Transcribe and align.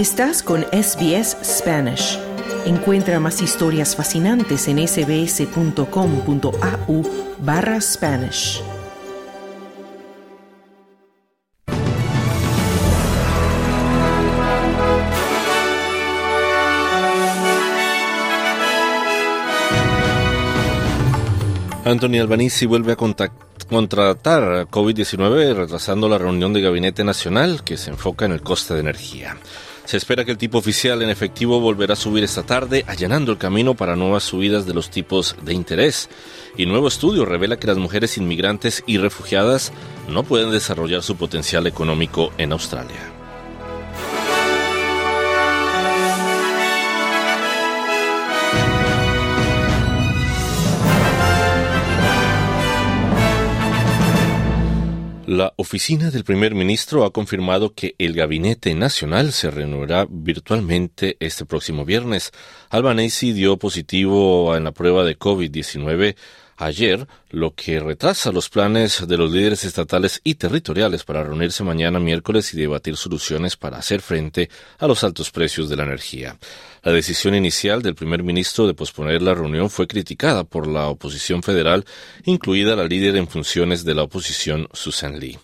Estás 0.00 0.42
con 0.42 0.62
SBS 0.72 1.36
Spanish. 1.44 2.18
Encuentra 2.64 3.20
más 3.20 3.42
historias 3.42 3.94
fascinantes 3.94 4.66
en 4.66 4.78
sbs.com.au 4.88 5.82
barra 7.40 7.78
Spanish. 7.82 8.62
Anthony 21.84 22.20
Albanese 22.20 22.64
vuelve 22.64 22.92
a 22.92 22.96
contratar 22.96 24.66
COVID-19 24.70 25.54
retrasando 25.54 26.08
la 26.08 26.16
reunión 26.16 26.54
de 26.54 26.62
Gabinete 26.62 27.04
Nacional 27.04 27.62
que 27.62 27.76
se 27.76 27.90
enfoca 27.90 28.24
en 28.24 28.32
el 28.32 28.40
coste 28.40 28.72
de 28.72 28.80
energía. 28.80 29.36
Se 29.90 29.96
espera 29.96 30.24
que 30.24 30.30
el 30.30 30.38
tipo 30.38 30.56
oficial 30.56 31.02
en 31.02 31.10
efectivo 31.10 31.58
volverá 31.58 31.94
a 31.94 31.96
subir 31.96 32.22
esta 32.22 32.44
tarde, 32.44 32.84
allanando 32.86 33.32
el 33.32 33.38
camino 33.38 33.74
para 33.74 33.96
nuevas 33.96 34.22
subidas 34.22 34.64
de 34.64 34.72
los 34.72 34.88
tipos 34.88 35.34
de 35.42 35.52
interés. 35.52 36.08
Y 36.56 36.66
nuevo 36.66 36.86
estudio 36.86 37.24
revela 37.24 37.58
que 37.58 37.66
las 37.66 37.76
mujeres 37.76 38.16
inmigrantes 38.16 38.84
y 38.86 38.98
refugiadas 38.98 39.72
no 40.08 40.22
pueden 40.22 40.52
desarrollar 40.52 41.02
su 41.02 41.16
potencial 41.16 41.66
económico 41.66 42.32
en 42.38 42.52
Australia. 42.52 43.19
La 55.30 55.54
oficina 55.58 56.10
del 56.10 56.24
primer 56.24 56.56
ministro 56.56 57.04
ha 57.04 57.12
confirmado 57.12 57.72
que 57.72 57.94
el 57.98 58.14
gabinete 58.14 58.74
nacional 58.74 59.30
se 59.30 59.48
reunirá 59.48 60.08
virtualmente 60.10 61.16
este 61.20 61.46
próximo 61.46 61.84
viernes. 61.84 62.32
Albanese 62.68 63.32
dio 63.32 63.56
positivo 63.56 64.56
en 64.56 64.64
la 64.64 64.72
prueba 64.72 65.04
de 65.04 65.16
COVID-19 65.16 66.16
ayer, 66.60 67.06
lo 67.30 67.54
que 67.54 67.80
retrasa 67.80 68.32
los 68.32 68.48
planes 68.48 69.06
de 69.06 69.16
los 69.16 69.30
líderes 69.30 69.64
estatales 69.64 70.20
y 70.22 70.34
territoriales 70.34 71.04
para 71.04 71.24
reunirse 71.24 71.64
mañana 71.64 71.98
miércoles 71.98 72.52
y 72.52 72.58
debatir 72.58 72.96
soluciones 72.96 73.56
para 73.56 73.78
hacer 73.78 74.00
frente 74.00 74.50
a 74.78 74.86
los 74.86 75.02
altos 75.02 75.30
precios 75.30 75.68
de 75.68 75.76
la 75.76 75.84
energía. 75.84 76.36
La 76.82 76.92
decisión 76.92 77.34
inicial 77.34 77.82
del 77.82 77.94
primer 77.94 78.22
ministro 78.22 78.66
de 78.66 78.74
posponer 78.74 79.22
la 79.22 79.34
reunión 79.34 79.70
fue 79.70 79.86
criticada 79.86 80.44
por 80.44 80.66
la 80.66 80.88
oposición 80.88 81.42
federal, 81.42 81.84
incluida 82.24 82.76
la 82.76 82.84
líder 82.84 83.16
en 83.16 83.28
funciones 83.28 83.84
de 83.84 83.94
la 83.94 84.02
oposición, 84.02 84.68
Susan 84.72 85.18
Lee. 85.18 85.38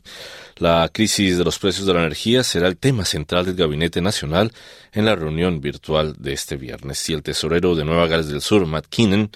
La 0.59 0.89
crisis 0.89 1.37
de 1.37 1.45
los 1.45 1.59
precios 1.59 1.87
de 1.87 1.93
la 1.93 2.01
energía 2.01 2.43
será 2.43 2.67
el 2.67 2.79
tema 2.79 3.05
central 3.05 3.45
del 3.45 3.57
Gabinete 3.57 4.01
Nacional 4.01 4.53
en 4.91 5.05
la 5.05 5.15
reunión 5.15 5.61
virtual 5.61 6.15
de 6.19 6.33
este 6.33 6.57
viernes. 6.57 7.11
Y 7.11 7.13
el 7.13 7.23
tesorero 7.23 7.75
de 7.75 7.85
Nueva 7.85 8.07
Gales 8.07 8.29
del 8.29 8.41
Sur, 8.41 8.65
Matt 8.65 8.87
Keenan, 8.87 9.31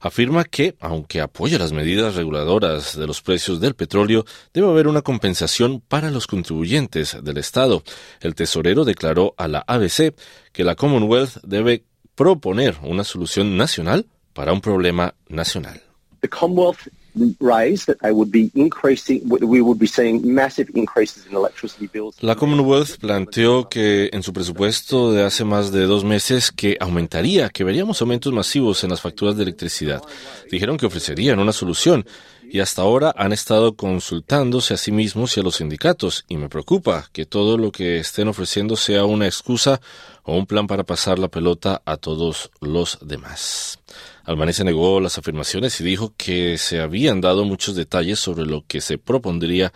afirma 0.00 0.44
que, 0.44 0.74
aunque 0.80 1.20
apoya 1.20 1.58
las 1.58 1.72
medidas 1.72 2.14
reguladoras 2.14 2.96
de 2.96 3.06
los 3.06 3.20
precios 3.20 3.60
del 3.60 3.74
petróleo, 3.74 4.24
debe 4.54 4.68
haber 4.68 4.88
una 4.88 5.02
compensación 5.02 5.82
para 5.86 6.10
los 6.10 6.26
contribuyentes 6.26 7.18
del 7.22 7.36
Estado. 7.36 7.82
El 8.22 8.34
tesorero 8.34 8.86
declaró 8.86 9.34
a 9.36 9.48
la 9.48 9.62
ABC 9.66 10.14
que 10.52 10.64
la 10.64 10.74
Commonwealth 10.74 11.36
debe 11.42 11.84
proponer 12.14 12.78
una 12.82 13.04
solución 13.04 13.58
nacional 13.58 14.06
para 14.32 14.54
un 14.54 14.62
problema 14.62 15.14
nacional. 15.28 15.82
La 22.20 22.36
Commonwealth 22.36 22.98
planteó 22.98 23.68
que 23.68 24.10
en 24.12 24.22
su 24.22 24.32
presupuesto 24.32 25.12
de 25.12 25.22
hace 25.22 25.44
más 25.44 25.72
de 25.72 25.82
dos 25.82 26.04
meses 26.04 26.50
que 26.50 26.76
aumentaría, 26.80 27.50
que 27.50 27.64
veríamos 27.64 28.00
aumentos 28.00 28.32
masivos 28.32 28.82
en 28.84 28.90
las 28.90 29.00
facturas 29.00 29.36
de 29.36 29.42
electricidad. 29.42 30.02
Dijeron 30.50 30.76
que 30.76 30.86
ofrecerían 30.86 31.38
una 31.38 31.52
solución 31.52 32.06
y 32.52 32.60
hasta 32.60 32.82
ahora 32.82 33.14
han 33.16 33.32
estado 33.32 33.76
consultándose 33.76 34.74
a 34.74 34.76
sí 34.76 34.92
mismos 34.92 35.36
y 35.36 35.40
a 35.40 35.42
los 35.42 35.56
sindicatos 35.56 36.24
y 36.28 36.36
me 36.36 36.50
preocupa 36.50 37.08
que 37.10 37.24
todo 37.24 37.56
lo 37.56 37.72
que 37.72 37.98
estén 37.98 38.28
ofreciendo 38.28 38.76
sea 38.76 39.04
una 39.06 39.26
excusa 39.26 39.80
o 40.22 40.36
un 40.36 40.46
plan 40.46 40.66
para 40.66 40.84
pasar 40.84 41.18
la 41.18 41.28
pelota 41.28 41.80
a 41.86 41.96
todos 41.96 42.50
los 42.60 42.98
demás. 43.00 43.78
Albanese 44.24 44.64
negó 44.64 45.00
las 45.00 45.18
afirmaciones 45.18 45.80
y 45.80 45.84
dijo 45.84 46.12
que 46.16 46.58
se 46.58 46.80
habían 46.80 47.20
dado 47.20 47.44
muchos 47.44 47.74
detalles 47.74 48.18
sobre 48.18 48.46
lo 48.46 48.64
que 48.66 48.80
se 48.80 48.98
propondría 48.98 49.72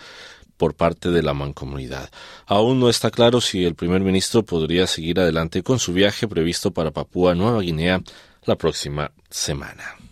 por 0.56 0.74
parte 0.74 1.10
de 1.10 1.22
la 1.22 1.34
mancomunidad. 1.34 2.10
Aún 2.46 2.80
no 2.80 2.88
está 2.88 3.10
claro 3.10 3.40
si 3.40 3.64
el 3.64 3.74
primer 3.74 4.00
ministro 4.00 4.44
podría 4.44 4.86
seguir 4.86 5.20
adelante 5.20 5.62
con 5.62 5.78
su 5.78 5.92
viaje 5.92 6.28
previsto 6.28 6.70
para 6.70 6.90
Papúa 6.90 7.34
Nueva 7.34 7.60
Guinea 7.60 8.02
la 8.44 8.56
próxima 8.56 9.12
semana. 9.28 10.05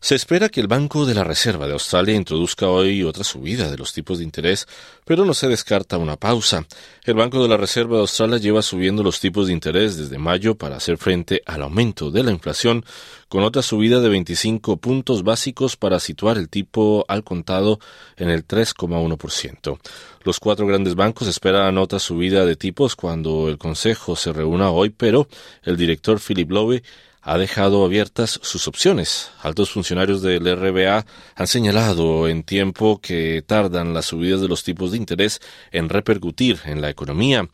Se 0.00 0.14
espera 0.14 0.48
que 0.48 0.60
el 0.60 0.68
Banco 0.68 1.06
de 1.06 1.14
la 1.14 1.24
Reserva 1.24 1.66
de 1.66 1.72
Australia 1.72 2.14
introduzca 2.14 2.68
hoy 2.68 3.02
otra 3.02 3.24
subida 3.24 3.68
de 3.68 3.76
los 3.76 3.92
tipos 3.92 4.18
de 4.18 4.24
interés, 4.24 4.68
pero 5.04 5.24
no 5.24 5.34
se 5.34 5.48
descarta 5.48 5.98
una 5.98 6.16
pausa. 6.16 6.64
El 7.04 7.14
Banco 7.14 7.42
de 7.42 7.48
la 7.48 7.56
Reserva 7.56 7.96
de 7.96 8.02
Australia 8.02 8.38
lleva 8.38 8.62
subiendo 8.62 9.02
los 9.02 9.18
tipos 9.18 9.48
de 9.48 9.54
interés 9.54 9.96
desde 9.96 10.16
mayo 10.16 10.54
para 10.54 10.76
hacer 10.76 10.98
frente 10.98 11.42
al 11.46 11.62
aumento 11.62 12.12
de 12.12 12.22
la 12.22 12.30
inflación, 12.30 12.84
con 13.28 13.42
otra 13.42 13.60
subida 13.60 13.98
de 13.98 14.08
25 14.08 14.76
puntos 14.76 15.24
básicos 15.24 15.76
para 15.76 15.98
situar 15.98 16.38
el 16.38 16.48
tipo 16.48 17.04
al 17.08 17.24
contado 17.24 17.80
en 18.16 18.30
el 18.30 18.46
3,1%. 18.46 19.78
Los 20.22 20.38
cuatro 20.38 20.66
grandes 20.66 20.94
bancos 20.94 21.26
esperan 21.26 21.76
otra 21.76 21.98
subida 21.98 22.46
de 22.46 22.54
tipos 22.54 22.94
cuando 22.94 23.48
el 23.48 23.58
Consejo 23.58 24.14
se 24.14 24.32
reúna 24.32 24.70
hoy, 24.70 24.90
pero 24.90 25.26
el 25.64 25.76
director 25.76 26.20
Philip 26.20 26.50
Lowe 26.50 26.82
ha 27.28 27.36
dejado 27.36 27.84
abiertas 27.84 28.40
sus 28.42 28.66
opciones. 28.68 29.30
Altos 29.42 29.70
funcionarios 29.70 30.22
del 30.22 30.46
RBA 30.56 31.04
han 31.36 31.46
señalado 31.46 32.26
en 32.26 32.42
tiempo 32.42 33.02
que 33.02 33.44
tardan 33.46 33.92
las 33.92 34.06
subidas 34.06 34.40
de 34.40 34.48
los 34.48 34.64
tipos 34.64 34.92
de 34.92 34.96
interés 34.96 35.38
en 35.70 35.90
repercutir 35.90 36.58
en 36.64 36.80
la 36.80 36.88
economía. 36.88 37.46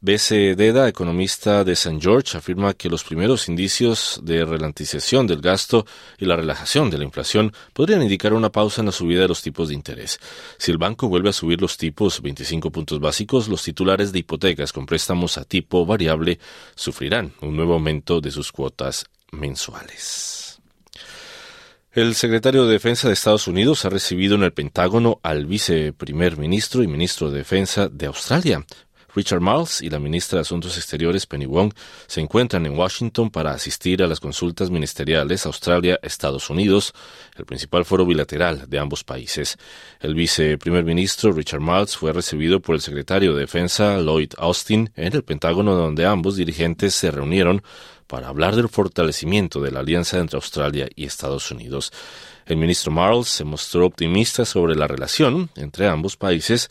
B.C. 0.00 0.54
Deda, 0.54 0.86
economista 0.86 1.64
de 1.64 1.72
St. 1.72 1.98
George, 2.00 2.38
afirma 2.38 2.72
que 2.74 2.88
los 2.88 3.02
primeros 3.02 3.48
indicios 3.48 4.20
de 4.22 4.44
ralentización 4.44 5.26
del 5.26 5.40
gasto 5.40 5.86
y 6.18 6.24
la 6.24 6.36
relajación 6.36 6.88
de 6.88 6.98
la 6.98 7.04
inflación 7.04 7.52
podrían 7.72 8.02
indicar 8.02 8.32
una 8.32 8.52
pausa 8.52 8.80
en 8.80 8.86
la 8.86 8.92
subida 8.92 9.22
de 9.22 9.28
los 9.28 9.42
tipos 9.42 9.68
de 9.68 9.74
interés. 9.74 10.20
Si 10.56 10.70
el 10.70 10.78
banco 10.78 11.08
vuelve 11.08 11.30
a 11.30 11.32
subir 11.32 11.60
los 11.60 11.76
tipos 11.76 12.22
25 12.22 12.70
puntos 12.70 13.00
básicos, 13.00 13.48
los 13.48 13.64
titulares 13.64 14.12
de 14.12 14.20
hipotecas 14.20 14.72
con 14.72 14.86
préstamos 14.86 15.36
a 15.36 15.44
tipo 15.44 15.84
variable 15.84 16.38
sufrirán 16.76 17.32
un 17.40 17.56
nuevo 17.56 17.74
aumento 17.74 18.20
de 18.20 18.30
sus 18.30 18.52
cuotas 18.52 19.04
mensuales. 19.32 20.60
El 21.90 22.14
secretario 22.14 22.66
de 22.66 22.74
Defensa 22.74 23.08
de 23.08 23.14
Estados 23.14 23.48
Unidos 23.48 23.84
ha 23.84 23.88
recibido 23.88 24.36
en 24.36 24.44
el 24.44 24.52
Pentágono 24.52 25.18
al 25.24 25.46
viceprimer 25.46 26.36
ministro 26.36 26.84
y 26.84 26.86
ministro 26.86 27.30
de 27.30 27.38
Defensa 27.38 27.88
de 27.88 28.06
Australia, 28.06 28.64
Richard 29.18 29.40
Marles 29.40 29.82
y 29.82 29.90
la 29.90 29.98
ministra 29.98 30.36
de 30.36 30.42
Asuntos 30.42 30.76
Exteriores 30.76 31.26
Penny 31.26 31.46
Wong 31.46 31.72
se 32.06 32.20
encuentran 32.20 32.64
en 32.66 32.78
Washington 32.78 33.30
para 33.30 33.50
asistir 33.50 34.00
a 34.00 34.06
las 34.06 34.20
consultas 34.20 34.70
ministeriales 34.70 35.44
Australia-Estados 35.44 36.50
Unidos, 36.50 36.92
el 37.36 37.44
principal 37.44 37.84
foro 37.84 38.06
bilateral 38.06 38.70
de 38.70 38.78
ambos 38.78 39.02
países. 39.02 39.58
El 39.98 40.14
viceprimer 40.14 40.84
ministro 40.84 41.32
Richard 41.32 41.58
Marles 41.58 41.96
fue 41.96 42.12
recibido 42.12 42.60
por 42.60 42.76
el 42.76 42.80
secretario 42.80 43.34
de 43.34 43.40
Defensa 43.40 43.98
Lloyd 43.98 44.34
Austin 44.38 44.92
en 44.94 45.12
el 45.12 45.24
Pentágono 45.24 45.74
donde 45.74 46.06
ambos 46.06 46.36
dirigentes 46.36 46.94
se 46.94 47.10
reunieron 47.10 47.64
para 48.06 48.28
hablar 48.28 48.54
del 48.54 48.68
fortalecimiento 48.68 49.60
de 49.60 49.72
la 49.72 49.80
alianza 49.80 50.18
entre 50.18 50.36
Australia 50.36 50.88
y 50.94 51.06
Estados 51.06 51.50
Unidos. 51.50 51.92
El 52.46 52.56
ministro 52.56 52.92
Marles 52.92 53.28
se 53.28 53.44
mostró 53.44 53.84
optimista 53.84 54.44
sobre 54.44 54.76
la 54.76 54.86
relación 54.86 55.50
entre 55.56 55.88
ambos 55.88 56.16
países 56.16 56.70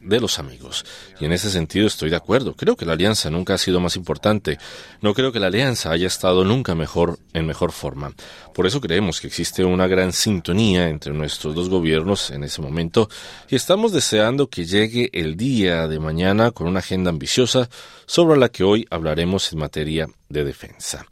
de 0.00 0.20
los 0.20 0.38
amigos. 0.38 0.84
Y 1.20 1.24
en 1.24 1.32
ese 1.32 1.50
sentido 1.50 1.86
estoy 1.86 2.10
de 2.10 2.16
acuerdo. 2.16 2.54
Creo 2.54 2.76
que 2.76 2.86
la 2.86 2.92
alianza 2.92 3.30
nunca 3.30 3.54
ha 3.54 3.58
sido 3.58 3.80
más 3.80 3.96
importante. 3.96 4.58
No 5.00 5.14
creo 5.14 5.32
que 5.32 5.40
la 5.40 5.48
alianza 5.48 5.90
haya 5.90 6.06
estado 6.06 6.44
nunca 6.44 6.74
mejor 6.74 7.18
en 7.32 7.46
mejor 7.46 7.72
forma. 7.72 8.12
Por 8.54 8.66
eso 8.66 8.80
creemos 8.80 9.20
que 9.20 9.26
existe 9.26 9.64
una 9.64 9.86
gran 9.86 10.12
sintonía 10.12 10.88
entre 10.88 11.12
nuestros 11.12 11.54
dos 11.54 11.68
gobiernos 11.68 12.30
en 12.30 12.44
ese 12.44 12.60
momento 12.60 13.08
y 13.48 13.56
estamos 13.56 13.92
deseando 13.92 14.48
que 14.48 14.64
llegue 14.64 15.10
el 15.12 15.36
día 15.36 15.86
de 15.88 16.00
mañana 16.00 16.50
con 16.50 16.66
una 16.66 16.80
agenda 16.80 17.10
ambiciosa 17.10 17.68
sobre 18.06 18.38
la 18.38 18.48
que 18.48 18.64
hoy 18.64 18.86
hablaremos 18.90 19.52
en 19.52 19.58
materia 19.58 20.08
de 20.28 20.44
defensa. 20.44 21.06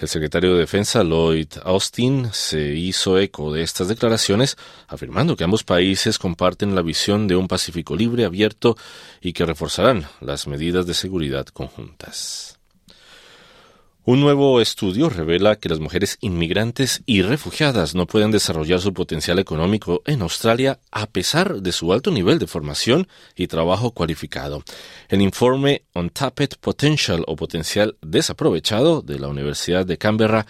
El 0.00 0.08
secretario 0.08 0.54
de 0.54 0.60
Defensa, 0.60 1.02
Lloyd 1.02 1.48
Austin, 1.62 2.30
se 2.32 2.74
hizo 2.74 3.18
eco 3.18 3.52
de 3.52 3.62
estas 3.62 3.88
declaraciones, 3.88 4.56
afirmando 4.88 5.36
que 5.36 5.44
ambos 5.44 5.62
países 5.62 6.18
comparten 6.18 6.74
la 6.74 6.80
visión 6.80 7.28
de 7.28 7.36
un 7.36 7.48
Pacífico 7.48 7.94
libre, 7.94 8.24
abierto 8.30 8.76
y 9.20 9.32
que 9.32 9.44
reforzarán 9.44 10.06
las 10.20 10.46
medidas 10.46 10.86
de 10.86 10.94
seguridad 10.94 11.46
conjuntas. 11.46 12.59
Un 14.10 14.20
nuevo 14.20 14.60
estudio 14.60 15.08
revela 15.08 15.54
que 15.54 15.68
las 15.68 15.78
mujeres 15.78 16.18
inmigrantes 16.20 17.00
y 17.06 17.22
refugiadas 17.22 17.94
no 17.94 18.06
pueden 18.06 18.32
desarrollar 18.32 18.80
su 18.80 18.92
potencial 18.92 19.38
económico 19.38 20.02
en 20.04 20.22
Australia 20.22 20.80
a 20.90 21.06
pesar 21.06 21.62
de 21.62 21.70
su 21.70 21.92
alto 21.92 22.10
nivel 22.10 22.40
de 22.40 22.48
formación 22.48 23.06
y 23.36 23.46
trabajo 23.46 23.92
cualificado. 23.92 24.64
El 25.08 25.22
informe 25.22 25.84
Untapped 25.94 26.54
Potential 26.60 27.22
o 27.28 27.36
Potencial 27.36 27.98
Desaprovechado 28.02 29.00
de 29.00 29.20
la 29.20 29.28
Universidad 29.28 29.86
de 29.86 29.96
Canberra, 29.96 30.44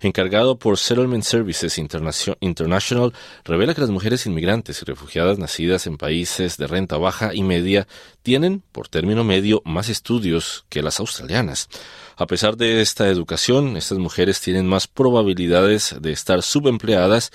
encargado 0.00 0.58
por 0.58 0.76
Settlement 0.76 1.24
Services 1.24 1.78
International, 1.78 3.14
revela 3.46 3.72
que 3.72 3.80
las 3.80 3.88
mujeres 3.88 4.26
inmigrantes 4.26 4.82
y 4.82 4.84
refugiadas 4.84 5.38
nacidas 5.38 5.86
en 5.86 5.96
países 5.96 6.58
de 6.58 6.66
renta 6.66 6.98
baja 6.98 7.34
y 7.34 7.42
media 7.42 7.88
tienen, 8.26 8.64
por 8.72 8.88
término 8.88 9.22
medio, 9.22 9.62
más 9.64 9.88
estudios 9.88 10.66
que 10.68 10.82
las 10.82 10.98
australianas. 10.98 11.68
A 12.16 12.26
pesar 12.26 12.56
de 12.56 12.80
esta 12.80 13.06
educación, 13.06 13.76
estas 13.76 13.98
mujeres 13.98 14.40
tienen 14.40 14.66
más 14.66 14.88
probabilidades 14.88 15.94
de 16.00 16.10
estar 16.10 16.42
subempleadas 16.42 17.30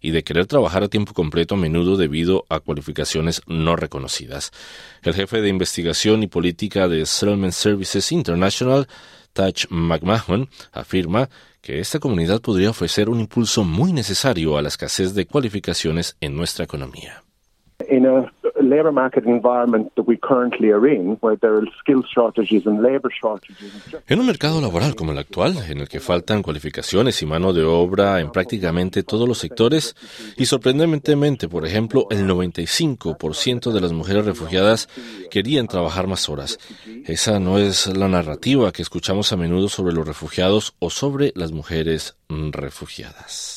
y 0.00 0.12
de 0.12 0.22
querer 0.22 0.46
trabajar 0.46 0.84
a 0.84 0.88
tiempo 0.88 1.14
completo 1.14 1.56
a 1.56 1.58
menudo 1.58 1.96
debido 1.96 2.44
a 2.48 2.60
cualificaciones 2.60 3.42
no 3.48 3.74
reconocidas. 3.74 4.52
El 5.02 5.14
jefe 5.14 5.40
de 5.40 5.48
investigación 5.48 6.22
y 6.22 6.28
política 6.28 6.86
de 6.86 7.04
Settlement 7.06 7.52
Services 7.52 8.12
International, 8.12 8.86
Taj 9.32 9.64
McMahon, 9.68 10.48
afirma 10.70 11.28
que 11.60 11.80
esta 11.80 11.98
comunidad 11.98 12.40
podría 12.40 12.70
ofrecer 12.70 13.08
un 13.08 13.18
impulso 13.18 13.64
muy 13.64 13.92
necesario 13.92 14.56
a 14.56 14.62
la 14.62 14.68
escasez 14.68 15.12
de 15.12 15.26
cualificaciones 15.26 16.16
en 16.20 16.36
nuestra 16.36 16.64
economía. 16.64 17.24
En 24.08 24.20
un 24.20 24.26
mercado 24.26 24.60
laboral 24.60 24.94
como 24.94 25.12
el 25.12 25.18
actual, 25.18 25.56
en 25.68 25.78
el 25.78 25.88
que 25.88 26.00
faltan 26.00 26.42
cualificaciones 26.42 27.20
y 27.22 27.26
mano 27.26 27.52
de 27.52 27.64
obra 27.64 28.20
en 28.20 28.30
prácticamente 28.30 29.02
todos 29.02 29.28
los 29.28 29.38
sectores, 29.38 29.94
y 30.36 30.46
sorprendentemente, 30.46 31.48
por 31.48 31.66
ejemplo, 31.66 32.06
el 32.10 32.26
95% 32.26 33.72
de 33.72 33.80
las 33.80 33.92
mujeres 33.92 34.24
refugiadas 34.24 34.88
querían 35.30 35.66
trabajar 35.66 36.06
más 36.06 36.28
horas. 36.28 36.58
Esa 37.04 37.38
no 37.38 37.58
es 37.58 37.86
la 37.96 38.08
narrativa 38.08 38.72
que 38.72 38.82
escuchamos 38.82 39.32
a 39.32 39.36
menudo 39.36 39.68
sobre 39.68 39.94
los 39.94 40.06
refugiados 40.06 40.74
o 40.78 40.90
sobre 40.90 41.32
las 41.34 41.52
mujeres 41.52 42.16
refugiadas. 42.28 43.55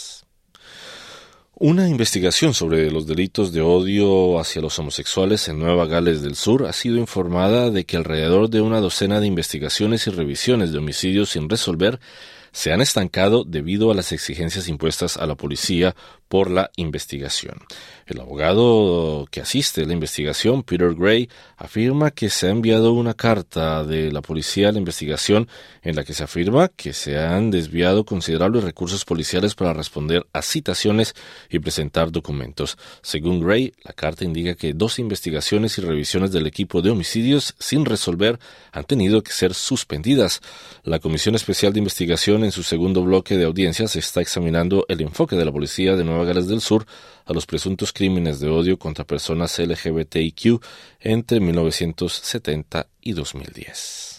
Una 1.62 1.90
investigación 1.90 2.54
sobre 2.54 2.90
los 2.90 3.06
delitos 3.06 3.52
de 3.52 3.60
odio 3.60 4.40
hacia 4.40 4.62
los 4.62 4.80
homosexuales 4.80 5.50
en 5.50 5.60
Nueva 5.60 5.88
Gales 5.88 6.22
del 6.22 6.38
Sur 6.38 6.66
ha 6.66 6.72
sido 6.72 6.96
informada 6.96 7.70
de 7.70 7.84
que 7.84 7.98
alrededor 7.98 8.50
de 8.50 8.62
una 8.62 8.80
docena 8.80 9.20
de 9.20 9.28
investigaciones 9.28 10.08
y 10.08 10.12
revisiones 10.12 10.72
de 10.72 10.78
homicidios 10.78 11.32
sin 11.32 11.50
resolver 11.50 12.00
se 12.54 12.72
han 12.72 12.80
estancado 12.80 13.44
debido 13.44 13.92
a 13.92 13.94
las 13.94 14.14
exigencias 14.14 14.70
impuestas 14.70 15.18
a 15.18 15.26
la 15.26 15.36
policía 15.36 15.98
por 16.30 16.50
la 16.50 16.72
investigación. 16.78 17.58
El 18.06 18.22
abogado 18.22 19.28
que 19.30 19.42
asiste 19.42 19.82
a 19.82 19.86
la 19.86 19.94
investigación, 19.94 20.64
Peter 20.64 20.96
Gray, 20.96 21.30
afirma 21.58 22.12
que 22.12 22.30
se 22.30 22.48
ha 22.48 22.52
enviado 22.52 22.94
una 22.94 23.14
carta 23.14 23.84
de 23.84 24.12
la 24.12 24.22
policía 24.22 24.70
a 24.70 24.72
la 24.72 24.80
investigación 24.80 25.48
en 25.84 25.96
la 25.96 26.04
que 26.04 26.14
se 26.14 26.24
afirma 26.24 26.70
que 26.70 26.94
se 26.94 27.20
han 27.20 27.52
desviado 27.52 28.06
considerables 28.06 28.64
recursos 28.64 29.06
policiales 29.06 29.56
para 29.56 29.74
responder 29.74 30.26
a 30.34 30.42
citaciones 30.42 31.14
y 31.50 31.60
presentar 31.60 32.12
documentos. 32.12 32.78
Según 33.02 33.42
Gray, 33.42 33.74
la 33.84 33.94
carta 33.94 34.24
indica 34.24 34.56
que 34.56 34.74
dos 34.74 35.00
investigaciones 35.00 35.78
y 35.78 35.82
revisiones 35.82 36.32
del 36.32 36.48
equipo 36.48 36.82
de 36.82 36.92
homicidios 36.92 37.56
sin 37.60 37.86
resolver 37.86 38.40
han 38.72 38.86
tenido 38.86 39.24
que 39.24 39.32
ser 39.32 39.54
suspendidas. 39.54 40.42
La 40.84 41.00
Comisión 41.00 41.36
Especial 41.36 41.74
de 41.74 41.80
Investigación 41.80 42.44
en 42.44 42.52
su 42.52 42.64
segundo 42.64 43.04
bloque 43.04 43.38
de 43.38 43.46
audiencias 43.46 43.96
está 43.96 44.22
examinando 44.22 44.86
el 44.88 45.02
enfoque 45.02 45.36
de 45.36 45.46
la 45.46 45.52
policía 45.52 45.96
de 45.96 46.04
Nueva 46.04 46.19
Gales 46.26 46.48
del 46.48 46.62
Sur 46.62 46.86
a 47.26 47.34
los 47.34 47.46
presuntos 47.46 47.94
crímenes 47.94 48.40
de 48.40 48.50
odio 48.50 48.78
contra 48.78 49.06
personas 49.06 49.58
LGBTIQ 49.60 50.62
entre 51.00 51.40
1970 51.40 52.88
y 53.02 53.14
2010. 53.14 54.10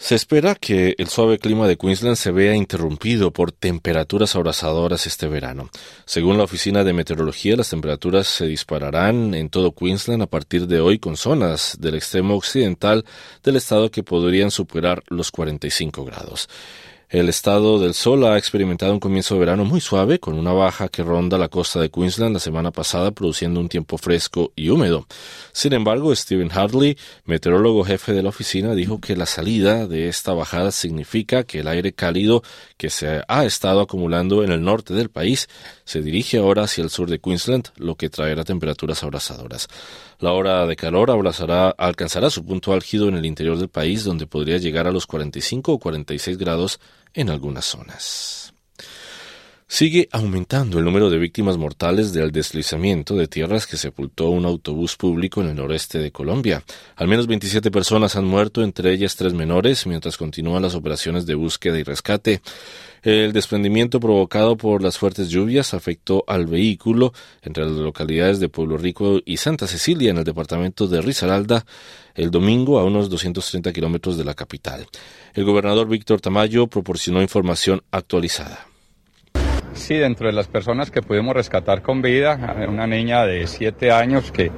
Se 0.00 0.14
espera 0.14 0.54
que 0.54 0.94
el 0.96 1.08
suave 1.08 1.38
clima 1.38 1.68
de 1.68 1.76
Queensland 1.76 2.16
se 2.16 2.30
vea 2.30 2.54
interrumpido 2.54 3.32
por 3.32 3.52
temperaturas 3.52 4.34
abrasadoras 4.34 5.06
este 5.06 5.28
verano. 5.28 5.68
Según 6.06 6.38
la 6.38 6.44
Oficina 6.44 6.84
de 6.84 6.94
Meteorología, 6.94 7.54
las 7.54 7.68
temperaturas 7.68 8.26
se 8.26 8.46
dispararán 8.46 9.34
en 9.34 9.50
todo 9.50 9.74
Queensland 9.74 10.22
a 10.22 10.26
partir 10.26 10.66
de 10.66 10.80
hoy 10.80 10.98
con 10.98 11.18
zonas 11.18 11.76
del 11.78 11.96
extremo 11.96 12.34
occidental 12.34 13.04
del 13.42 13.56
estado 13.56 13.90
que 13.90 14.02
podrían 14.02 14.50
superar 14.50 15.02
los 15.08 15.30
45 15.30 16.02
grados. 16.06 16.48
El 17.10 17.28
estado 17.28 17.80
del 17.80 17.94
sol 17.94 18.24
ha 18.24 18.38
experimentado 18.38 18.92
un 18.92 19.00
comienzo 19.00 19.34
de 19.34 19.40
verano 19.40 19.64
muy 19.64 19.80
suave, 19.80 20.20
con 20.20 20.38
una 20.38 20.52
baja 20.52 20.88
que 20.88 21.02
ronda 21.02 21.38
la 21.38 21.48
costa 21.48 21.80
de 21.80 21.90
Queensland 21.90 22.34
la 22.34 22.38
semana 22.38 22.70
pasada, 22.70 23.10
produciendo 23.10 23.58
un 23.58 23.68
tiempo 23.68 23.98
fresco 23.98 24.52
y 24.54 24.68
húmedo. 24.68 25.08
Sin 25.50 25.72
embargo, 25.72 26.14
Stephen 26.14 26.52
Hartley, 26.52 26.96
meteorólogo 27.24 27.82
jefe 27.82 28.12
de 28.12 28.22
la 28.22 28.28
oficina, 28.28 28.76
dijo 28.76 29.00
que 29.00 29.16
la 29.16 29.26
salida 29.26 29.88
de 29.88 30.06
esta 30.06 30.34
bajada 30.34 30.70
significa 30.70 31.42
que 31.42 31.58
el 31.58 31.66
aire 31.66 31.92
cálido 31.92 32.44
que 32.76 32.90
se 32.90 33.22
ha 33.26 33.44
estado 33.44 33.80
acumulando 33.80 34.44
en 34.44 34.52
el 34.52 34.62
norte 34.62 34.94
del 34.94 35.10
país 35.10 35.48
se 35.84 36.02
dirige 36.02 36.38
ahora 36.38 36.62
hacia 36.62 36.84
el 36.84 36.90
sur 36.90 37.10
de 37.10 37.18
Queensland, 37.18 37.70
lo 37.76 37.96
que 37.96 38.08
traerá 38.08 38.44
temperaturas 38.44 39.02
abrasadoras. 39.02 39.66
La 40.20 40.32
hora 40.32 40.66
de 40.66 40.76
calor 40.76 41.10
alcanzará 41.10 42.30
su 42.30 42.44
punto 42.44 42.74
álgido 42.74 43.08
en 43.08 43.16
el 43.16 43.24
interior 43.24 43.58
del 43.58 43.68
país, 43.68 44.04
donde 44.04 44.26
podría 44.26 44.58
llegar 44.58 44.86
a 44.86 44.92
los 44.92 45.06
45 45.06 45.72
o 45.72 45.78
46 45.78 46.36
grados 46.36 46.78
en 47.14 47.30
algunas 47.30 47.64
zonas. 47.64 48.52
Sigue 49.72 50.08
aumentando 50.10 50.78
el 50.78 50.84
número 50.84 51.10
de 51.10 51.18
víctimas 51.18 51.56
mortales 51.56 52.12
del 52.12 52.32
deslizamiento 52.32 53.14
de 53.14 53.28
tierras 53.28 53.68
que 53.68 53.76
sepultó 53.76 54.28
un 54.28 54.44
autobús 54.44 54.96
público 54.96 55.40
en 55.40 55.50
el 55.50 55.54
noreste 55.54 56.00
de 56.00 56.10
Colombia. 56.10 56.64
Al 56.96 57.06
menos 57.06 57.28
27 57.28 57.70
personas 57.70 58.16
han 58.16 58.24
muerto, 58.24 58.64
entre 58.64 58.92
ellas 58.92 59.14
tres 59.14 59.32
menores, 59.32 59.86
mientras 59.86 60.16
continúan 60.16 60.62
las 60.62 60.74
operaciones 60.74 61.24
de 61.24 61.36
búsqueda 61.36 61.78
y 61.78 61.84
rescate. 61.84 62.42
El 63.02 63.32
desprendimiento 63.32 63.98
provocado 63.98 64.56
por 64.58 64.82
las 64.82 64.98
fuertes 64.98 65.30
lluvias 65.30 65.72
afectó 65.72 66.22
al 66.26 66.46
vehículo 66.46 67.14
entre 67.42 67.64
las 67.64 67.72
localidades 67.72 68.40
de 68.40 68.50
Pueblo 68.50 68.76
Rico 68.76 69.20
y 69.24 69.38
Santa 69.38 69.66
Cecilia 69.66 70.10
en 70.10 70.18
el 70.18 70.24
departamento 70.24 70.86
de 70.86 71.00
Risaralda 71.00 71.64
el 72.14 72.30
domingo 72.30 72.78
a 72.78 72.84
unos 72.84 73.08
230 73.08 73.72
kilómetros 73.72 74.18
de 74.18 74.24
la 74.24 74.34
capital. 74.34 74.86
El 75.32 75.44
gobernador 75.44 75.88
Víctor 75.88 76.20
Tamayo 76.20 76.66
proporcionó 76.66 77.22
información 77.22 77.80
actualizada. 77.90 78.66
Sí, 79.72 79.94
dentro 79.94 80.26
de 80.26 80.34
las 80.34 80.48
personas 80.48 80.90
que 80.90 81.00
pudimos 81.00 81.34
rescatar 81.34 81.80
con 81.80 82.02
vida, 82.02 82.54
una 82.68 82.86
niña 82.86 83.24
de 83.24 83.46
7 83.46 83.92
años 83.92 84.30
que 84.30 84.50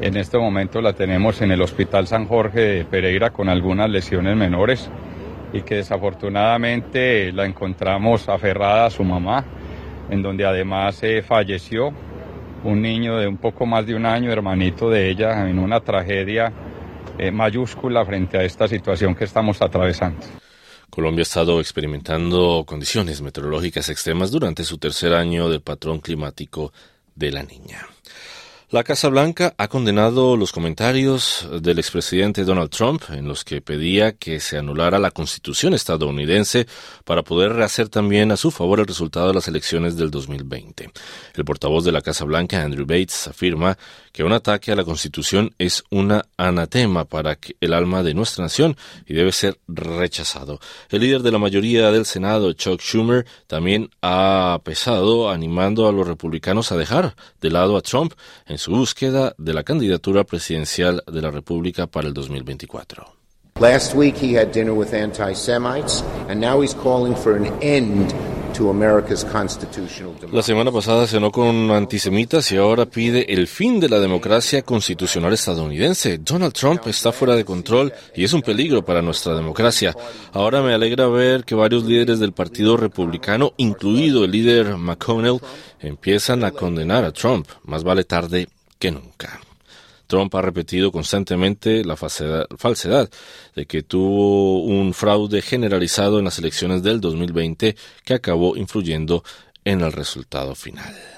en 0.00 0.16
este 0.16 0.36
momento 0.36 0.82
la 0.82 0.92
tenemos 0.92 1.40
en 1.40 1.52
el 1.52 1.62
Hospital 1.62 2.06
San 2.06 2.26
Jorge 2.26 2.60
de 2.60 2.84
Pereira 2.84 3.30
con 3.30 3.48
algunas 3.48 3.88
lesiones 3.88 4.36
menores 4.36 4.90
y 5.52 5.62
que 5.62 5.76
desafortunadamente 5.76 7.32
la 7.32 7.46
encontramos 7.46 8.28
aferrada 8.28 8.86
a 8.86 8.90
su 8.90 9.04
mamá, 9.04 9.44
en 10.10 10.22
donde 10.22 10.44
además 10.44 11.02
eh, 11.02 11.22
falleció 11.22 11.92
un 12.64 12.82
niño 12.82 13.16
de 13.18 13.26
un 13.26 13.36
poco 13.36 13.66
más 13.66 13.86
de 13.86 13.94
un 13.94 14.06
año, 14.06 14.32
hermanito 14.32 14.90
de 14.90 15.10
ella, 15.10 15.48
en 15.48 15.58
una 15.58 15.80
tragedia 15.80 16.52
eh, 17.18 17.30
mayúscula 17.30 18.04
frente 18.04 18.36
a 18.36 18.44
esta 18.44 18.68
situación 18.68 19.14
que 19.14 19.24
estamos 19.24 19.62
atravesando. 19.62 20.24
Colombia 20.90 21.22
ha 21.22 21.22
estado 21.22 21.60
experimentando 21.60 22.64
condiciones 22.66 23.20
meteorológicas 23.20 23.88
extremas 23.88 24.30
durante 24.30 24.64
su 24.64 24.78
tercer 24.78 25.14
año 25.14 25.48
del 25.48 25.60
patrón 25.60 26.00
climático 26.00 26.72
de 27.14 27.30
la 27.30 27.42
niña. 27.42 27.86
La 28.70 28.84
Casa 28.84 29.08
Blanca 29.08 29.54
ha 29.56 29.68
condenado 29.68 30.36
los 30.36 30.52
comentarios 30.52 31.48
del 31.62 31.78
expresidente 31.78 32.44
Donald 32.44 32.68
Trump 32.68 33.02
en 33.08 33.26
los 33.26 33.42
que 33.42 33.62
pedía 33.62 34.12
que 34.12 34.40
se 34.40 34.58
anulara 34.58 34.98
la 34.98 35.10
constitución 35.10 35.72
estadounidense 35.72 36.66
para 37.06 37.22
poder 37.22 37.54
rehacer 37.54 37.88
también 37.88 38.30
a 38.30 38.36
su 38.36 38.50
favor 38.50 38.80
el 38.80 38.86
resultado 38.86 39.28
de 39.28 39.32
las 39.32 39.48
elecciones 39.48 39.96
del 39.96 40.10
2020. 40.10 40.90
El 41.32 41.44
portavoz 41.46 41.82
de 41.82 41.92
la 41.92 42.02
Casa 42.02 42.26
Blanca, 42.26 42.62
Andrew 42.62 42.84
Bates, 42.84 43.28
afirma 43.28 43.78
que 44.12 44.22
un 44.22 44.34
ataque 44.34 44.70
a 44.70 44.76
la 44.76 44.84
constitución 44.84 45.54
es 45.56 45.82
una 45.90 46.26
anatema 46.36 47.06
para 47.06 47.38
el 47.60 47.72
alma 47.72 48.02
de 48.02 48.12
nuestra 48.12 48.44
nación 48.44 48.76
y 49.06 49.14
debe 49.14 49.32
ser 49.32 49.58
rechazado. 49.66 50.60
El 50.90 51.00
líder 51.00 51.22
de 51.22 51.32
la 51.32 51.38
mayoría 51.38 51.90
del 51.90 52.04
Senado, 52.04 52.52
Chuck 52.52 52.82
Schumer, 52.82 53.24
también 53.46 53.88
ha 54.02 54.60
pesado 54.62 55.30
animando 55.30 55.88
a 55.88 55.92
los 55.92 56.06
republicanos 56.06 56.70
a 56.70 56.76
dejar 56.76 57.16
de 57.40 57.50
lado 57.50 57.78
a 57.78 57.80
Trump 57.80 58.12
su 58.58 58.72
búsqueda 58.72 59.34
de 59.38 59.54
la 59.54 59.62
candidatura 59.62 60.24
presidencial 60.24 61.02
de 61.10 61.22
la 61.22 61.30
República 61.30 61.86
para 61.86 62.08
el 62.08 62.14
2024. 62.14 63.04
Last 63.60 63.94
week 63.94 64.16
he 64.16 64.36
had 64.36 64.52
dinner 64.52 64.72
with 64.72 64.94
anti-Semites 64.94 66.02
and 66.28 66.40
now 66.40 66.60
he's 66.60 66.74
calling 66.74 67.16
for 67.16 67.36
an 67.36 67.46
end 67.60 68.14
La 70.32 70.42
semana 70.42 70.72
pasada 70.72 71.06
cenó 71.06 71.30
con 71.30 71.70
antisemitas 71.70 72.50
y 72.52 72.56
ahora 72.56 72.86
pide 72.86 73.32
el 73.32 73.46
fin 73.46 73.80
de 73.80 73.88
la 73.88 74.00
democracia 74.00 74.62
constitucional 74.62 75.32
estadounidense. 75.32 76.18
Donald 76.18 76.52
Trump 76.52 76.86
está 76.86 77.12
fuera 77.12 77.34
de 77.34 77.44
control 77.44 77.92
y 78.14 78.24
es 78.24 78.32
un 78.32 78.42
peligro 78.42 78.84
para 78.84 79.02
nuestra 79.02 79.34
democracia. 79.34 79.94
Ahora 80.32 80.62
me 80.62 80.74
alegra 80.74 81.06
ver 81.06 81.44
que 81.44 81.54
varios 81.54 81.84
líderes 81.84 82.18
del 82.18 82.32
Partido 82.32 82.76
Republicano, 82.76 83.52
incluido 83.56 84.24
el 84.24 84.30
líder 84.30 84.76
McConnell, 84.76 85.40
empiezan 85.80 86.44
a 86.44 86.50
condenar 86.50 87.04
a 87.04 87.12
Trump. 87.12 87.48
Más 87.64 87.84
vale 87.84 88.04
tarde 88.04 88.48
que 88.78 88.90
nunca. 88.90 89.40
Trump 90.08 90.34
ha 90.34 90.42
repetido 90.42 90.90
constantemente 90.90 91.84
la 91.84 91.96
falsedad 91.96 93.08
de 93.54 93.66
que 93.66 93.82
tuvo 93.84 94.64
un 94.64 94.92
fraude 94.94 95.42
generalizado 95.42 96.18
en 96.18 96.24
las 96.24 96.38
elecciones 96.40 96.82
del 96.82 97.00
2020 97.00 97.76
que 98.04 98.14
acabó 98.14 98.56
influyendo 98.56 99.22
en 99.64 99.82
el 99.82 99.92
resultado 99.92 100.56
final. 100.56 101.17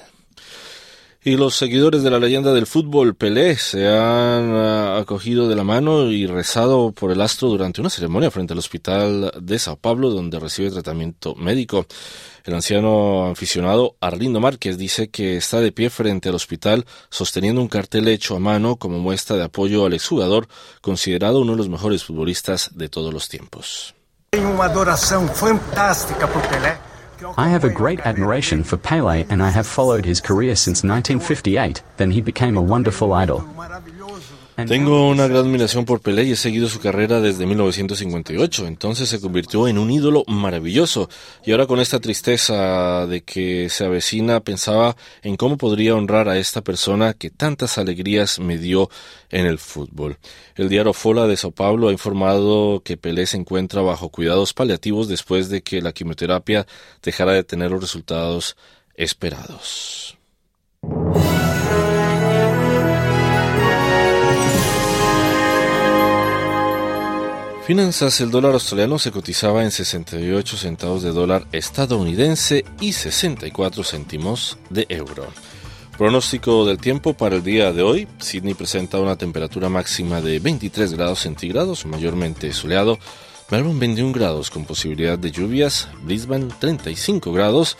Y 1.22 1.36
los 1.36 1.54
seguidores 1.54 2.02
de 2.02 2.08
la 2.08 2.18
leyenda 2.18 2.54
del 2.54 2.66
fútbol 2.66 3.14
Pelé 3.14 3.54
se 3.56 3.86
han 3.86 4.54
ah, 4.54 4.96
acogido 4.96 5.48
de 5.48 5.54
la 5.54 5.64
mano 5.64 6.10
y 6.10 6.26
rezado 6.26 6.92
por 6.92 7.10
el 7.10 7.20
astro 7.20 7.48
durante 7.48 7.82
una 7.82 7.90
ceremonia 7.90 8.30
frente 8.30 8.54
al 8.54 8.58
hospital 8.58 9.30
de 9.38 9.58
Sao 9.58 9.76
Paulo 9.76 10.08
donde 10.08 10.38
recibe 10.38 10.70
tratamiento 10.70 11.34
médico. 11.34 11.84
El 12.42 12.54
anciano 12.54 13.26
aficionado 13.26 13.96
Arlindo 14.00 14.40
Márquez 14.40 14.78
dice 14.78 15.10
que 15.10 15.36
está 15.36 15.60
de 15.60 15.72
pie 15.72 15.90
frente 15.90 16.30
al 16.30 16.36
hospital 16.36 16.86
sosteniendo 17.10 17.60
un 17.60 17.68
cartel 17.68 18.08
hecho 18.08 18.36
a 18.36 18.40
mano 18.40 18.76
como 18.76 18.98
muestra 18.98 19.36
de 19.36 19.44
apoyo 19.44 19.84
al 19.84 19.92
exjugador 19.92 20.48
considerado 20.80 21.42
uno 21.42 21.52
de 21.52 21.58
los 21.58 21.68
mejores 21.68 22.02
futbolistas 22.02 22.70
de 22.72 22.88
todos 22.88 23.12
los 23.12 23.28
tiempos. 23.28 23.94
Tengo 24.30 24.48
una 24.52 24.64
adoración 24.64 25.28
fantástica 25.28 26.26
por 26.26 26.40
Pelé. 26.48 26.89
I 27.36 27.48
have 27.48 27.64
a 27.64 27.70
great 27.70 28.00
admiration 28.00 28.64
for 28.64 28.76
Pele 28.76 29.26
and 29.28 29.42
I 29.42 29.50
have 29.50 29.66
followed 29.66 30.04
his 30.04 30.20
career 30.20 30.56
since 30.56 30.82
1958. 30.82 31.82
Then 31.96 32.10
he 32.10 32.20
became 32.20 32.56
a 32.56 32.62
wonderful 32.62 33.12
idol. 33.12 33.40
Tengo 34.67 35.09
una 35.09 35.26
gran 35.26 35.45
admiración 35.45 35.85
por 35.85 36.00
Pelé 36.00 36.25
y 36.25 36.33
he 36.33 36.37
seguido 36.37 36.69
su 36.69 36.81
carrera 36.81 37.21
desde 37.21 37.47
1958. 37.47 38.67
Entonces 38.67 39.09
se 39.09 39.21
convirtió 39.21 39.69
en 39.69 39.79
un 39.79 39.90
ídolo 39.90 40.25
maravilloso. 40.26 41.09
Y 41.45 41.52
ahora 41.52 41.67
con 41.67 41.81
esta 41.81 42.00
tristeza 42.00 43.07
de 43.07 43.23
que 43.23 43.69
se 43.69 43.85
avecina, 43.85 44.40
pensaba 44.40 44.97
en 45.23 45.37
cómo 45.37 45.57
podría 45.57 45.95
honrar 45.95 46.29
a 46.29 46.38
esta 46.38 46.62
persona 46.62 47.14
que 47.14 47.31
tantas 47.31 47.79
alegrías 47.79 48.38
me 48.38 48.59
dio 48.59 48.90
en 49.31 49.47
el 49.47 49.59
fútbol. 49.59 50.19
El 50.57 50.69
diario 50.69 50.93
Fola 50.93 51.26
de 51.26 51.37
Sao 51.37 51.52
Paulo 51.52 51.88
ha 51.88 51.93
informado 51.93 52.83
que 52.85 52.97
Pelé 52.97 53.26
se 53.26 53.37
encuentra 53.37 53.83
bajo 53.83 54.09
cuidados 54.11 54.52
paliativos 54.52 55.09
después 55.09 55.49
de 55.49 55.62
que 55.62 55.81
la 55.81 55.93
quimioterapia 55.93 56.67
dejara 57.02 57.33
de 57.33 57.45
tener 57.45 57.71
los 57.71 57.81
resultados 57.81 58.57
esperados. 58.95 60.19
Finanzas, 67.70 68.20
el 68.20 68.32
dólar 68.32 68.54
australiano 68.54 68.98
se 68.98 69.12
cotizaba 69.12 69.62
en 69.62 69.70
68 69.70 70.56
centavos 70.56 71.04
de 71.04 71.12
dólar 71.12 71.46
estadounidense 71.52 72.64
y 72.80 72.94
64 72.94 73.84
céntimos 73.84 74.58
de 74.70 74.86
euro. 74.88 75.28
Pronóstico 75.96 76.66
del 76.66 76.78
tiempo 76.78 77.14
para 77.14 77.36
el 77.36 77.44
día 77.44 77.72
de 77.72 77.84
hoy. 77.84 78.08
Sydney 78.18 78.54
presenta 78.54 78.98
una 78.98 79.14
temperatura 79.14 79.68
máxima 79.68 80.20
de 80.20 80.40
23 80.40 80.94
grados 80.94 81.20
centígrados, 81.20 81.86
mayormente 81.86 82.52
soleado. 82.52 82.98
Melbourne 83.52 83.78
21 83.78 84.12
grados 84.14 84.50
con 84.50 84.64
posibilidad 84.64 85.16
de 85.16 85.30
lluvias. 85.30 85.86
Brisbane 86.02 86.48
35 86.58 87.32
grados, 87.32 87.76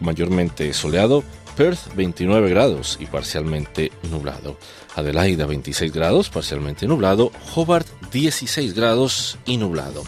mayormente 0.00 0.70
soleado. 0.74 1.24
Perth 1.56 1.94
29 1.94 2.50
grados 2.50 2.98
y 3.00 3.06
parcialmente 3.06 3.92
nublado. 4.10 4.56
Adelaida 4.94 5.46
26 5.46 5.92
grados, 5.92 6.30
parcialmente 6.30 6.86
nublado. 6.86 7.30
Hobart 7.54 7.86
16 8.12 8.74
grados 8.74 9.38
y 9.44 9.56
nublado. 9.56 10.02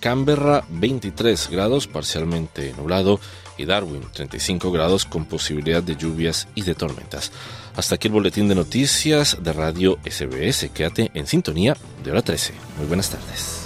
Canberra 0.00 0.64
23 0.68 1.48
grados, 1.50 1.86
parcialmente 1.86 2.72
nublado. 2.76 3.20
Y 3.58 3.64
Darwin 3.64 4.02
35 4.12 4.70
grados 4.70 5.06
con 5.06 5.24
posibilidad 5.24 5.82
de 5.82 5.96
lluvias 5.96 6.46
y 6.54 6.62
de 6.62 6.74
tormentas. 6.74 7.32
Hasta 7.74 7.94
aquí 7.94 8.08
el 8.08 8.14
boletín 8.14 8.48
de 8.48 8.54
noticias 8.54 9.38
de 9.42 9.52
Radio 9.52 9.98
SBS. 10.04 10.70
Quédate 10.74 11.10
en 11.14 11.26
sintonía 11.26 11.76
de 12.04 12.10
hora 12.10 12.22
13. 12.22 12.52
Muy 12.78 12.86
buenas 12.86 13.10
tardes. 13.10 13.65